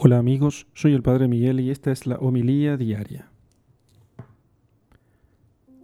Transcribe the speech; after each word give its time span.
Hola 0.00 0.18
amigos, 0.18 0.68
soy 0.74 0.94
el 0.94 1.02
Padre 1.02 1.26
Miguel 1.26 1.58
y 1.58 1.70
esta 1.70 1.90
es 1.90 2.06
la 2.06 2.18
homilía 2.18 2.76
diaria. 2.76 3.32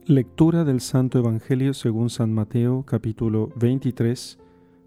Lectura 0.06 0.62
del 0.62 0.80
Santo 0.80 1.18
Evangelio 1.18 1.74
según 1.74 2.10
San 2.10 2.32
Mateo 2.32 2.84
capítulo 2.86 3.50
23 3.56 4.38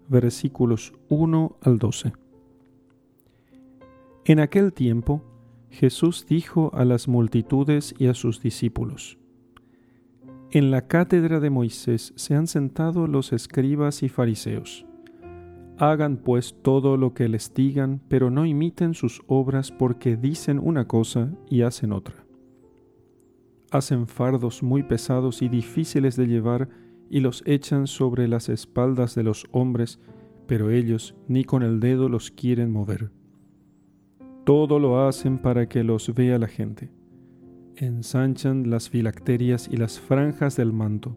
versículos 0.08 0.94
1 1.10 1.58
al 1.60 1.78
12. 1.78 2.14
En 4.24 4.40
aquel 4.40 4.72
tiempo 4.72 5.22
Jesús 5.68 6.24
dijo 6.26 6.70
a 6.72 6.86
las 6.86 7.06
multitudes 7.06 7.94
y 7.98 8.06
a 8.06 8.14
sus 8.14 8.40
discípulos, 8.40 9.18
En 10.52 10.70
la 10.70 10.88
cátedra 10.88 11.38
de 11.38 11.50
Moisés 11.50 12.14
se 12.16 12.34
han 12.34 12.46
sentado 12.46 13.06
los 13.06 13.34
escribas 13.34 14.02
y 14.02 14.08
fariseos. 14.08 14.87
Hagan 15.80 16.16
pues 16.16 16.56
todo 16.62 16.96
lo 16.96 17.14
que 17.14 17.28
les 17.28 17.54
digan, 17.54 18.00
pero 18.08 18.30
no 18.30 18.44
imiten 18.44 18.94
sus 18.94 19.22
obras 19.28 19.70
porque 19.70 20.16
dicen 20.16 20.58
una 20.58 20.88
cosa 20.88 21.30
y 21.48 21.62
hacen 21.62 21.92
otra. 21.92 22.26
Hacen 23.70 24.08
fardos 24.08 24.64
muy 24.64 24.82
pesados 24.82 25.40
y 25.40 25.48
difíciles 25.48 26.16
de 26.16 26.26
llevar 26.26 26.68
y 27.08 27.20
los 27.20 27.44
echan 27.46 27.86
sobre 27.86 28.26
las 28.26 28.48
espaldas 28.48 29.14
de 29.14 29.22
los 29.22 29.46
hombres, 29.52 30.00
pero 30.48 30.70
ellos 30.70 31.14
ni 31.28 31.44
con 31.44 31.62
el 31.62 31.78
dedo 31.78 32.08
los 32.08 32.32
quieren 32.32 32.72
mover. 32.72 33.12
Todo 34.44 34.80
lo 34.80 35.06
hacen 35.06 35.38
para 35.38 35.68
que 35.68 35.84
los 35.84 36.12
vea 36.12 36.38
la 36.38 36.48
gente. 36.48 36.90
Ensanchan 37.76 38.68
las 38.68 38.90
filacterias 38.90 39.68
y 39.70 39.76
las 39.76 40.00
franjas 40.00 40.56
del 40.56 40.72
manto 40.72 41.16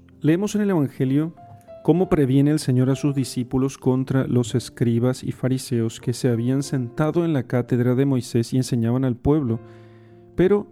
Leemos 0.23 0.53
en 0.53 0.61
el 0.61 0.69
Evangelio 0.69 1.33
cómo 1.83 2.07
previene 2.07 2.51
el 2.51 2.59
Señor 2.59 2.91
a 2.91 2.95
sus 2.95 3.15
discípulos 3.15 3.79
contra 3.79 4.27
los 4.27 4.53
escribas 4.53 5.23
y 5.23 5.31
fariseos 5.31 5.99
que 5.99 6.13
se 6.13 6.29
habían 6.29 6.61
sentado 6.61 7.25
en 7.25 7.33
la 7.33 7.47
cátedra 7.47 7.95
de 7.95 8.05
Moisés 8.05 8.53
y 8.53 8.57
enseñaban 8.57 9.03
al 9.03 9.15
pueblo, 9.15 9.59
pero 10.35 10.67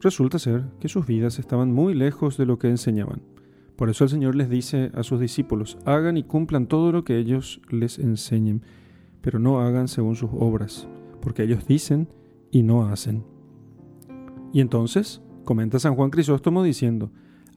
resulta 0.00 0.40
ser 0.40 0.64
que 0.80 0.88
sus 0.88 1.06
vidas 1.06 1.38
estaban 1.38 1.72
muy 1.72 1.94
lejos 1.94 2.36
de 2.36 2.46
lo 2.46 2.58
que 2.58 2.66
enseñaban. 2.66 3.22
Por 3.76 3.90
eso 3.90 4.02
el 4.02 4.10
Señor 4.10 4.34
les 4.34 4.50
dice 4.50 4.90
a 4.94 5.04
sus 5.04 5.20
discípulos, 5.20 5.78
hagan 5.84 6.16
y 6.16 6.24
cumplan 6.24 6.66
todo 6.66 6.90
lo 6.90 7.04
que 7.04 7.16
ellos 7.16 7.60
les 7.70 8.00
enseñen, 8.00 8.62
pero 9.20 9.38
no 9.38 9.60
hagan 9.60 9.86
según 9.86 10.16
sus 10.16 10.30
obras, 10.32 10.88
porque 11.20 11.44
ellos 11.44 11.64
dicen 11.68 12.08
y 12.50 12.64
no 12.64 12.88
hacen. 12.88 13.22
Y 14.52 14.60
entonces, 14.60 15.22
comenta 15.44 15.78
San 15.78 15.94
Juan 15.94 16.10
Crisóstomo 16.10 16.64
diciendo, 16.64 17.12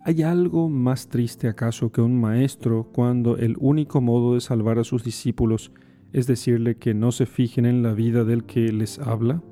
¿Hay 0.07 0.23
algo 0.23 0.69
más 0.69 1.09
triste 1.09 1.49
acaso 1.49 1.91
que 1.91 1.99
un 1.99 2.17
maestro 2.17 2.87
cuando 2.93 3.35
el 3.35 3.57
único 3.59 3.99
modo 3.99 4.35
de 4.35 4.39
salvar 4.39 4.79
a 4.79 4.85
sus 4.85 5.03
discípulos 5.03 5.73
es 6.13 6.27
decirle 6.27 6.77
que 6.77 6.93
no 6.93 7.11
se 7.11 7.25
fijen 7.25 7.65
en 7.65 7.83
la 7.83 7.91
vida 7.91 8.23
del 8.23 8.45
que 8.45 8.71
les 8.71 8.99
habla? 8.99 9.43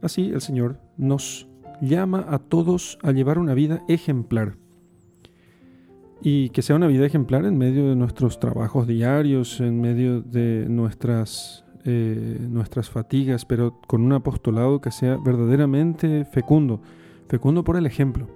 Así 0.00 0.30
el 0.30 0.40
Señor 0.40 0.78
nos 0.96 1.48
llama 1.80 2.24
a 2.28 2.38
todos 2.38 3.00
a 3.02 3.10
llevar 3.10 3.40
una 3.40 3.54
vida 3.54 3.82
ejemplar. 3.88 4.54
Y 6.20 6.50
que 6.50 6.62
sea 6.62 6.76
una 6.76 6.86
vida 6.86 7.04
ejemplar 7.04 7.44
en 7.46 7.58
medio 7.58 7.88
de 7.88 7.96
nuestros 7.96 8.38
trabajos 8.38 8.86
diarios, 8.86 9.60
en 9.60 9.80
medio 9.80 10.20
de 10.20 10.66
nuestras, 10.68 11.64
eh, 11.84 12.38
nuestras 12.48 12.90
fatigas, 12.90 13.44
pero 13.44 13.80
con 13.88 14.02
un 14.02 14.12
apostolado 14.12 14.80
que 14.80 14.92
sea 14.92 15.16
verdaderamente 15.16 16.24
fecundo, 16.26 16.80
fecundo 17.26 17.64
por 17.64 17.76
el 17.76 17.86
ejemplo 17.86 18.28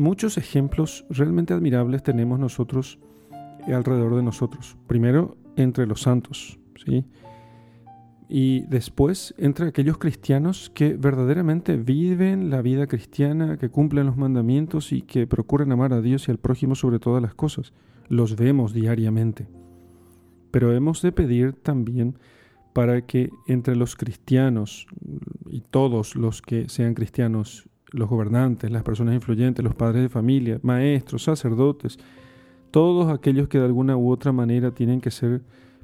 Muchos 0.00 0.38
ejemplos 0.38 1.04
realmente 1.10 1.52
admirables 1.52 2.02
tenemos 2.02 2.38
nosotros 2.38 2.98
alrededor 3.66 4.16
de 4.16 4.22
nosotros. 4.22 4.78
Primero, 4.86 5.36
entre 5.56 5.86
los 5.86 6.00
santos, 6.00 6.58
¿sí? 6.82 7.04
Y 8.26 8.60
después, 8.60 9.34
entre 9.36 9.68
aquellos 9.68 9.98
cristianos 9.98 10.70
que 10.74 10.94
verdaderamente 10.94 11.76
viven 11.76 12.48
la 12.48 12.62
vida 12.62 12.86
cristiana, 12.86 13.58
que 13.58 13.68
cumplen 13.68 14.06
los 14.06 14.16
mandamientos 14.16 14.90
y 14.94 15.02
que 15.02 15.26
procuran 15.26 15.70
amar 15.70 15.92
a 15.92 16.00
Dios 16.00 16.28
y 16.28 16.30
al 16.30 16.38
prójimo 16.38 16.76
sobre 16.76 16.98
todas 16.98 17.20
las 17.20 17.34
cosas. 17.34 17.74
Los 18.08 18.36
vemos 18.36 18.72
diariamente. 18.72 19.48
Pero 20.50 20.72
hemos 20.72 21.02
de 21.02 21.12
pedir 21.12 21.52
también 21.52 22.16
para 22.72 23.02
que 23.02 23.28
entre 23.46 23.76
los 23.76 23.96
cristianos 23.96 24.86
y 25.50 25.60
todos 25.60 26.16
los 26.16 26.40
que 26.40 26.70
sean 26.70 26.94
cristianos 26.94 27.68
los 27.92 28.08
gobernantes, 28.08 28.70
las 28.70 28.82
personas 28.82 29.14
influyentes, 29.14 29.64
los 29.64 29.74
padres 29.74 30.02
de 30.02 30.08
familia, 30.08 30.58
maestros, 30.62 31.24
sacerdotes, 31.24 31.98
todos 32.70 33.12
aquellos 33.12 33.48
que 33.48 33.58
de 33.58 33.64
alguna 33.64 33.96
u 33.96 34.10
otra 34.10 34.32
manera 34.32 34.70
tienen 34.72 35.00
que 35.00 35.10
ser 35.10 35.42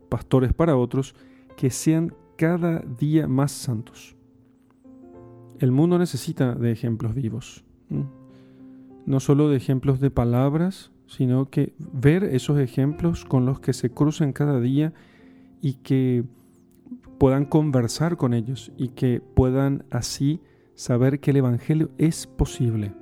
pastores 0.09 0.53
para 0.53 0.77
otros, 0.77 1.15
que 1.57 1.71
sean 1.71 2.15
cada 2.37 2.81
día 2.81 3.27
más 3.27 3.53
santos. 3.53 4.17
El 5.59 5.73
mundo 5.73 5.99
necesita 5.99 6.55
de 6.55 6.71
ejemplos 6.71 7.15
vivos, 7.15 7.65
no 9.07 9.21
solo 9.21 9.49
de 9.49 9.57
ejemplos 9.57 10.01
de 10.01 10.11
palabras, 10.11 10.93
sino 11.07 11.51
que 11.51 11.73
ver 11.79 12.25
esos 12.25 12.59
ejemplos 12.59 13.25
con 13.25 13.47
los 13.47 13.61
que 13.61 13.73
se 13.73 13.91
cruzan 13.91 14.33
cada 14.33 14.61
día 14.61 14.93
y 15.63 15.75
que 15.75 16.25
puedan 17.19 17.47
conversar 17.47 18.17
con 18.17 18.35
ellos 18.35 18.73
y 18.77 18.89
que 18.89 19.21
puedan 19.21 19.85
así 19.91 20.41
saber 20.77 21.19
que 21.19 21.33
el 21.33 21.39
Evangelio 21.39 21.91
es 21.99 22.27
posible. 22.27 22.93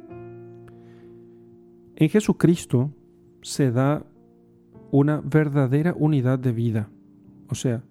En 1.97 2.09
Jesucristo 2.09 2.93
se 3.43 3.71
da 3.71 4.07
una 4.91 5.21
verdadera 5.21 5.95
unidad 5.99 6.39
de 6.39 6.53
vida. 6.53 6.89
O 7.51 7.55
sea, 7.55 7.85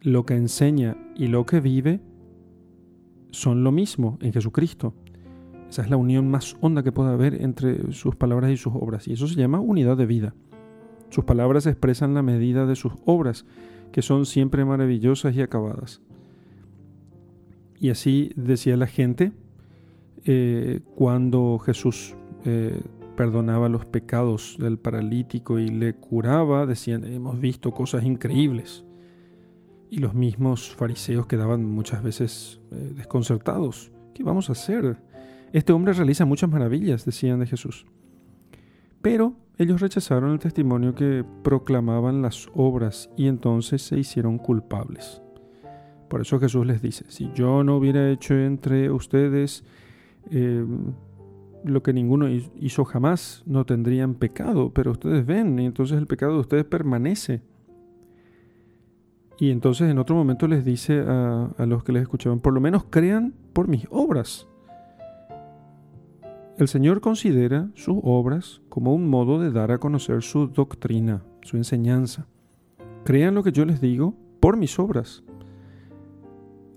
lo 0.00 0.26
que 0.26 0.34
enseña 0.34 0.96
y 1.14 1.28
lo 1.28 1.46
que 1.46 1.60
vive 1.60 2.00
son 3.30 3.62
lo 3.62 3.70
mismo 3.70 4.18
en 4.20 4.32
Jesucristo. 4.32 4.94
Esa 5.68 5.82
es 5.82 5.90
la 5.90 5.96
unión 5.96 6.28
más 6.28 6.56
honda 6.60 6.82
que 6.82 6.92
puede 6.92 7.12
haber 7.12 7.40
entre 7.42 7.92
sus 7.92 8.16
palabras 8.16 8.50
y 8.50 8.56
sus 8.56 8.74
obras. 8.74 9.06
Y 9.08 9.12
eso 9.12 9.26
se 9.28 9.36
llama 9.36 9.60
unidad 9.60 9.96
de 9.96 10.06
vida. 10.06 10.34
Sus 11.10 11.24
palabras 11.24 11.66
expresan 11.66 12.14
la 12.14 12.22
medida 12.22 12.66
de 12.66 12.76
sus 12.76 12.94
obras, 13.04 13.44
que 13.90 14.02
son 14.02 14.24
siempre 14.26 14.64
maravillosas 14.64 15.34
y 15.34 15.42
acabadas. 15.42 16.00
Y 17.82 17.90
así 17.90 18.30
decía 18.36 18.76
la 18.76 18.86
gente 18.86 19.32
eh, 20.24 20.82
cuando 20.94 21.58
Jesús 21.58 22.14
eh, 22.44 22.80
perdonaba 23.16 23.68
los 23.68 23.86
pecados 23.86 24.56
del 24.60 24.78
paralítico 24.78 25.58
y 25.58 25.66
le 25.66 25.96
curaba, 25.96 26.64
decían, 26.64 27.02
hemos 27.02 27.40
visto 27.40 27.72
cosas 27.72 28.04
increíbles. 28.04 28.84
Y 29.90 29.98
los 29.98 30.14
mismos 30.14 30.72
fariseos 30.76 31.26
quedaban 31.26 31.64
muchas 31.64 32.04
veces 32.04 32.60
eh, 32.70 32.92
desconcertados. 32.94 33.90
¿Qué 34.14 34.22
vamos 34.22 34.48
a 34.48 34.52
hacer? 34.52 35.02
Este 35.52 35.72
hombre 35.72 35.92
realiza 35.92 36.24
muchas 36.24 36.50
maravillas, 36.50 37.04
decían 37.04 37.40
de 37.40 37.46
Jesús. 37.46 37.84
Pero 39.00 39.34
ellos 39.58 39.80
rechazaron 39.80 40.30
el 40.30 40.38
testimonio 40.38 40.94
que 40.94 41.24
proclamaban 41.42 42.22
las 42.22 42.46
obras 42.54 43.10
y 43.16 43.26
entonces 43.26 43.82
se 43.82 43.98
hicieron 43.98 44.38
culpables. 44.38 45.20
Por 46.12 46.20
eso 46.20 46.38
Jesús 46.38 46.66
les 46.66 46.82
dice, 46.82 47.06
si 47.08 47.30
yo 47.34 47.64
no 47.64 47.78
hubiera 47.78 48.10
hecho 48.10 48.34
entre 48.34 48.90
ustedes 48.90 49.64
eh, 50.30 50.62
lo 51.64 51.82
que 51.82 51.94
ninguno 51.94 52.28
hizo 52.28 52.84
jamás, 52.84 53.42
no 53.46 53.64
tendrían 53.64 54.16
pecado, 54.16 54.74
pero 54.74 54.90
ustedes 54.90 55.24
ven 55.24 55.58
y 55.58 55.64
entonces 55.64 55.96
el 55.96 56.06
pecado 56.06 56.34
de 56.34 56.40
ustedes 56.40 56.64
permanece. 56.66 57.40
Y 59.38 59.52
entonces 59.52 59.90
en 59.90 59.98
otro 59.98 60.14
momento 60.14 60.46
les 60.46 60.66
dice 60.66 61.00
a, 61.00 61.46
a 61.56 61.64
los 61.64 61.82
que 61.82 61.92
les 61.92 62.02
escuchaban, 62.02 62.40
por 62.40 62.52
lo 62.52 62.60
menos 62.60 62.84
crean 62.90 63.32
por 63.54 63.68
mis 63.68 63.86
obras. 63.88 64.46
El 66.58 66.68
Señor 66.68 67.00
considera 67.00 67.70
sus 67.72 67.96
obras 68.02 68.60
como 68.68 68.94
un 68.94 69.08
modo 69.08 69.40
de 69.40 69.50
dar 69.50 69.72
a 69.72 69.78
conocer 69.78 70.20
su 70.22 70.48
doctrina, 70.48 71.22
su 71.40 71.56
enseñanza. 71.56 72.26
Crean 73.02 73.34
lo 73.34 73.42
que 73.42 73.52
yo 73.52 73.64
les 73.64 73.80
digo 73.80 74.14
por 74.40 74.58
mis 74.58 74.78
obras. 74.78 75.24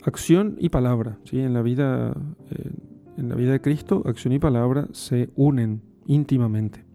Acción 0.05 0.55
y 0.59 0.69
palabra, 0.69 1.17
¿sí? 1.23 1.39
en, 1.39 1.55
la 1.55 1.63
vida, 1.63 2.15
eh, 2.51 2.69
en 3.17 3.27
la 3.27 3.33
vida 3.33 3.53
de 3.53 3.61
Cristo, 3.61 4.03
acción 4.05 4.33
y 4.33 4.39
palabra 4.39 4.87
se 4.91 5.31
unen 5.35 5.81
íntimamente. 6.05 6.85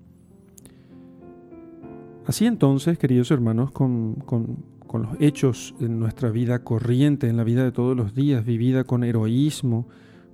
Así 2.24 2.46
entonces, 2.46 2.98
queridos 2.98 3.32
hermanos, 3.32 3.72
con, 3.72 4.14
con, 4.14 4.64
con 4.86 5.02
los 5.02 5.20
hechos 5.20 5.74
en 5.80 5.98
nuestra 5.98 6.30
vida 6.30 6.62
corriente, 6.62 7.28
en 7.28 7.36
la 7.36 7.42
vida 7.42 7.64
de 7.64 7.72
todos 7.72 7.96
los 7.96 8.14
días, 8.14 8.44
vivida 8.44 8.84
con 8.84 9.02
heroísmo, 9.02 9.88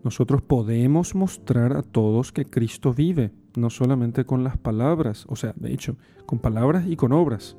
nosotros 0.05 0.43
podemos 0.43 1.15
mostrar 1.15 1.79
a 1.79 1.83
todos 1.83 2.31
que 2.31 2.45
Cristo 2.45 2.93
vive, 2.93 3.31
no 3.57 3.71
solamente 3.71 4.27
con 4.27 4.45
las 4.45 4.59
palabras, 4.59 5.25
o 5.31 5.37
sea, 5.37 5.55
de 5.57 5.73
hecho, 5.73 5.97
con 6.27 6.41
palabras 6.41 6.87
y 6.87 6.97
con 6.97 7.13
obras. 7.13 7.57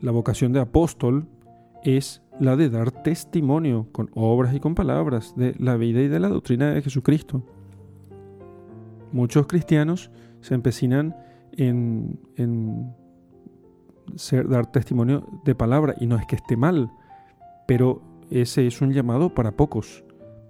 La 0.00 0.10
vocación 0.10 0.54
de 0.54 0.60
apóstol 0.60 1.26
es 1.84 2.22
la 2.40 2.56
de 2.56 2.70
dar 2.70 2.90
testimonio 2.90 3.88
con 3.92 4.10
obras 4.14 4.54
y 4.54 4.60
con 4.60 4.74
palabras 4.74 5.34
de 5.36 5.54
la 5.58 5.76
vida 5.76 6.00
y 6.00 6.08
de 6.08 6.20
la 6.20 6.28
doctrina 6.28 6.72
de 6.72 6.82
Jesucristo. 6.82 7.42
Muchos 9.12 9.46
cristianos 9.46 10.10
se 10.40 10.54
empecinan 10.54 11.14
en, 11.56 12.18
dar 14.48 14.72
testimonio 14.72 15.26
de 15.44 15.54
palabra 15.54 15.94
y 16.00 16.06
no 16.06 16.16
es 16.16 16.26
que 16.26 16.36
esté 16.36 16.56
mal, 16.56 16.90
pero 17.66 18.02
ese 18.30 18.66
es 18.66 18.80
un 18.80 18.92
llamado 18.92 19.34
para 19.34 19.52
pocos 19.52 20.04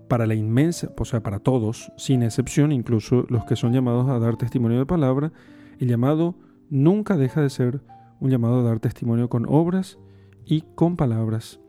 para 0.08 0.26
la 0.26 0.34
inmensa, 0.34 0.90
o 0.96 1.04
sea, 1.06 1.22
para 1.22 1.38
todos, 1.38 1.90
sin 1.96 2.22
excepción, 2.22 2.70
incluso 2.70 3.24
los 3.30 3.46
que 3.46 3.56
son 3.56 3.72
llamados 3.72 4.10
a 4.10 4.18
dar 4.18 4.36
testimonio 4.36 4.78
de 4.78 4.84
palabra, 4.84 5.32
el 5.78 5.88
llamado 5.88 6.34
nunca 6.68 7.16
deja 7.16 7.40
de 7.40 7.48
ser 7.48 7.80
un 8.20 8.30
llamado 8.30 8.60
a 8.60 8.62
dar 8.62 8.78
testimonio 8.78 9.30
con 9.30 9.46
obras 9.48 9.98
y 10.44 10.64
con 10.74 10.96
palabras. 10.96 11.61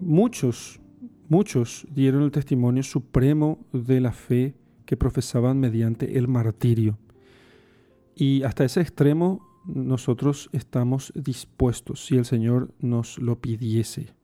Muchos, 0.00 0.80
muchos 1.28 1.86
dieron 1.94 2.22
el 2.22 2.30
testimonio 2.30 2.82
supremo 2.82 3.58
de 3.72 4.00
la 4.00 4.12
fe 4.12 4.54
que 4.86 4.96
profesaban 4.96 5.60
mediante 5.60 6.18
el 6.18 6.28
martirio. 6.28 6.98
Y 8.14 8.42
hasta 8.42 8.64
ese 8.64 8.80
extremo 8.80 9.46
nosotros 9.66 10.48
estamos 10.52 11.12
dispuestos, 11.14 12.06
si 12.06 12.16
el 12.16 12.24
Señor 12.24 12.74
nos 12.80 13.18
lo 13.18 13.40
pidiese. 13.40 14.14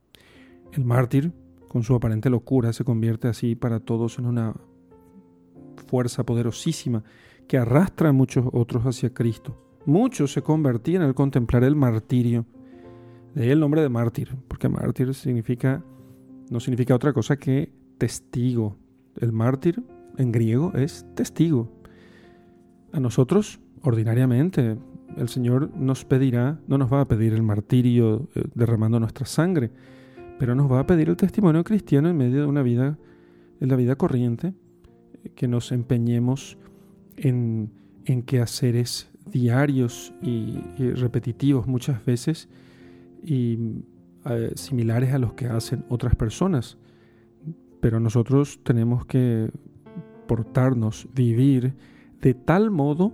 El 0.71 0.85
mártir 0.85 1.31
con 1.75 1.83
su 1.83 1.93
aparente 1.93 2.29
locura, 2.29 2.71
se 2.71 2.85
convierte 2.85 3.27
así 3.27 3.53
para 3.53 3.81
todos 3.81 4.17
en 4.17 4.25
una 4.27 4.55
fuerza 5.87 6.25
poderosísima 6.25 7.03
que 7.49 7.57
arrastra 7.57 8.09
a 8.09 8.13
muchos 8.13 8.45
otros 8.53 8.83
hacia 8.85 9.13
Cristo. 9.13 9.61
Muchos 9.85 10.31
se 10.31 10.41
convertían 10.41 11.01
al 11.01 11.13
contemplar 11.13 11.65
el 11.65 11.75
martirio. 11.75 12.45
De 13.35 13.43
ahí 13.43 13.49
el 13.49 13.59
nombre 13.59 13.81
de 13.81 13.89
mártir, 13.89 14.35
porque 14.47 14.69
mártir 14.69 15.13
significa, 15.13 15.83
no 16.49 16.59
significa 16.59 16.95
otra 16.95 17.13
cosa 17.13 17.37
que 17.37 17.71
testigo. 17.97 18.77
El 19.19 19.31
mártir 19.31 19.83
en 20.17 20.31
griego 20.31 20.73
es 20.73 21.05
testigo. 21.15 21.71
A 22.93 22.99
nosotros, 22.99 23.59
ordinariamente, 23.81 24.77
el 25.17 25.29
Señor 25.29 25.69
nos 25.75 26.05
pedirá, 26.05 26.59
no 26.67 26.77
nos 26.77 26.91
va 26.91 27.01
a 27.01 27.07
pedir 27.07 27.33
el 27.33 27.43
martirio 27.43 28.29
eh, 28.35 28.43
derramando 28.55 28.99
nuestra 28.99 29.25
sangre, 29.25 29.69
pero 30.39 30.55
nos 30.55 30.71
va 30.71 30.79
a 30.79 30.87
pedir 30.87 31.09
el 31.09 31.17
testimonio 31.17 31.63
cristiano 31.63 32.09
en 32.09 32.17
medio 32.17 32.41
de 32.41 32.47
una 32.47 32.63
vida, 32.63 32.97
en 33.59 33.69
la 33.69 33.75
vida 33.75 33.95
corriente, 33.95 34.53
que 35.35 35.47
nos 35.47 35.71
empeñemos 35.71 36.57
en, 37.17 37.71
en 38.05 38.23
quehaceres 38.23 39.09
diarios 39.25 40.13
y, 40.21 40.57
repetitivos 40.77 41.67
muchas 41.67 42.05
veces 42.05 42.47
y 43.25 43.83
eh, 44.25 44.51
similares 44.55 45.13
a 45.13 45.19
los 45.19 45.33
que 45.33 45.47
hacen 45.47 45.85
otras 45.89 46.15
personas. 46.15 46.77
Pero 47.79 47.99
nosotros 47.99 48.59
tenemos 48.63 49.05
que 49.05 49.51
portarnos, 50.27 51.07
vivir 51.13 51.75
de 52.21 52.33
tal 52.33 52.71
modo 52.71 53.13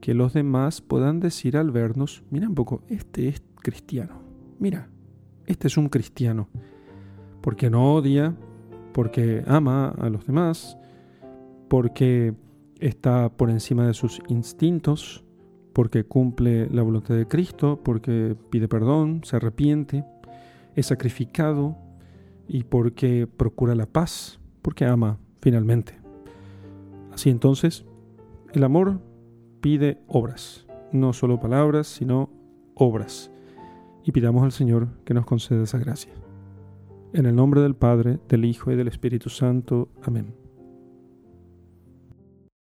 que 0.00 0.14
los 0.14 0.32
demás 0.32 0.80
puedan 0.80 1.20
decir 1.20 1.56
al 1.56 1.70
vernos, 1.70 2.22
mira 2.30 2.48
un 2.48 2.54
poco, 2.54 2.82
este 2.88 3.28
es 3.28 3.42
cristiano, 3.56 4.20
mira, 4.58 4.88
este 5.46 5.68
es 5.68 5.76
un 5.76 5.88
cristiano, 5.88 6.48
porque 7.40 7.70
no 7.70 7.94
odia, 7.94 8.36
porque 8.92 9.44
ama 9.46 9.90
a 9.90 10.08
los 10.10 10.26
demás, 10.26 10.76
porque 11.68 12.34
está 12.78 13.28
por 13.30 13.50
encima 13.50 13.86
de 13.86 13.94
sus 13.94 14.20
instintos, 14.28 15.24
porque 15.72 16.04
cumple 16.04 16.68
la 16.70 16.82
voluntad 16.82 17.14
de 17.14 17.26
Cristo, 17.26 17.80
porque 17.82 18.36
pide 18.50 18.68
perdón, 18.68 19.22
se 19.24 19.36
arrepiente, 19.36 20.04
es 20.74 20.86
sacrificado 20.86 21.76
y 22.48 22.64
porque 22.64 23.26
procura 23.26 23.74
la 23.74 23.86
paz, 23.86 24.40
porque 24.62 24.84
ama 24.84 25.18
finalmente. 25.40 25.98
Así 27.12 27.30
entonces, 27.30 27.84
el 28.52 28.64
amor 28.64 29.00
pide 29.60 29.98
obras, 30.06 30.66
no 30.92 31.12
solo 31.12 31.40
palabras, 31.40 31.86
sino 31.86 32.30
obras 32.74 33.30
y 34.04 34.12
pidamos 34.12 34.42
al 34.42 34.52
Señor 34.52 34.88
que 35.04 35.14
nos 35.14 35.26
conceda 35.26 35.62
esa 35.62 35.78
gracia. 35.78 36.12
En 37.12 37.26
el 37.26 37.36
nombre 37.36 37.60
del 37.60 37.74
Padre, 37.74 38.18
del 38.28 38.44
Hijo 38.44 38.72
y 38.72 38.76
del 38.76 38.88
Espíritu 38.88 39.28
Santo. 39.28 39.88
Amén. 40.02 40.41